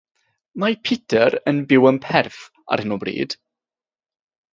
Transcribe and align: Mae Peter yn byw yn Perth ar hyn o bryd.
Mae 0.61 0.77
Peter 0.87 1.35
yn 1.51 1.59
byw 1.71 1.85
yn 1.89 1.99
Perth 2.05 2.39
ar 2.77 2.83
hyn 2.85 2.97
o 2.97 2.99
bryd. 3.05 3.37